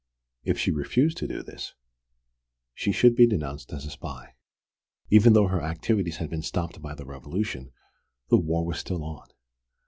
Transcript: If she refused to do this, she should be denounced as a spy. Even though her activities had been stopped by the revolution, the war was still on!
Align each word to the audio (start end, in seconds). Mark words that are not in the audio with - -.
If 0.43 0.57
she 0.57 0.71
refused 0.71 1.17
to 1.17 1.27
do 1.27 1.43
this, 1.43 1.75
she 2.73 2.91
should 2.91 3.15
be 3.15 3.27
denounced 3.27 3.71
as 3.71 3.85
a 3.85 3.91
spy. 3.91 4.33
Even 5.11 5.33
though 5.33 5.45
her 5.45 5.61
activities 5.61 6.17
had 6.17 6.27
been 6.31 6.41
stopped 6.41 6.81
by 6.81 6.95
the 6.95 7.05
revolution, 7.05 7.71
the 8.29 8.37
war 8.39 8.65
was 8.65 8.79
still 8.79 9.03
on! 9.03 9.27